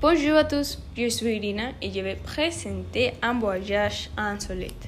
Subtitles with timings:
[0.00, 4.86] Bonjour à tous, je suis Irina et je vais présenter un voyage insolite.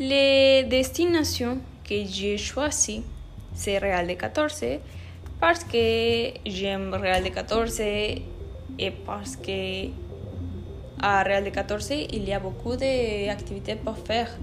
[0.00, 3.04] Les destinations que j'ai choisies,
[3.54, 4.64] c'est Real de 14
[5.38, 8.22] parce que j'aime Real de 14 et
[9.06, 9.86] parce que
[11.00, 14.36] à Real de 14 il y a beaucoup d'activités pour faire,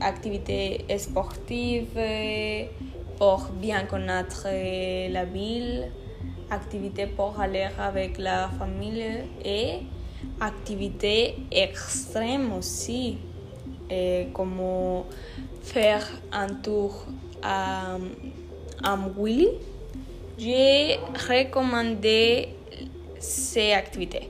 [0.00, 2.00] activités sportives
[3.16, 4.48] pour bien connaître
[5.12, 5.88] la ville
[6.50, 9.80] activités pour aller avec la famille et
[10.40, 13.18] activités extrêmes aussi,
[14.32, 15.04] comme
[15.62, 17.06] faire un tour
[17.42, 17.96] à,
[18.82, 18.98] à.
[20.36, 20.98] J'ai
[21.28, 22.48] recommandé
[23.18, 24.28] ces activités.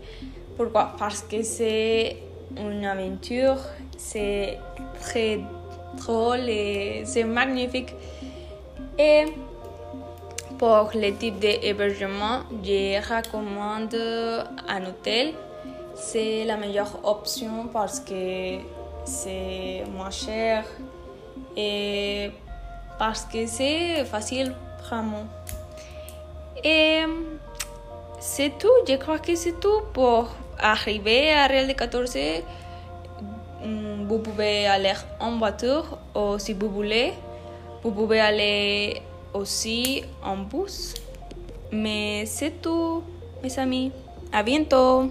[0.57, 0.95] Pourquoi?
[0.99, 2.17] Parce que c'est
[2.57, 3.59] une aventure,
[3.97, 4.59] c'est
[5.01, 5.41] très
[5.97, 7.95] drôle et c'est magnifique.
[8.99, 9.25] Et
[10.59, 13.95] pour le type d'hébergement, je recommande
[14.69, 15.35] un hôtel.
[15.95, 18.59] C'est la meilleure option parce que
[19.05, 20.65] c'est moins cher
[21.57, 22.31] et
[22.99, 25.25] parce que c'est facile vraiment.
[26.63, 27.03] Et
[28.19, 32.17] c'est tout, je crois que c'est tout pour arriver à Real de 14.
[34.09, 37.13] Vous pouvez aller en voiture ou si vous voulez,
[37.83, 39.03] vous pouvez aller
[39.35, 40.95] aussi en bus.
[41.73, 43.03] Mais c'est tout,
[43.43, 43.93] mes amis.
[44.33, 45.11] A bientôt.